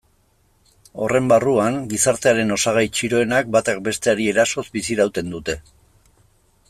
[1.07, 5.61] Horren barruan, gizartearen osagai txiroenek batak besteari erasoz bizirauten dute.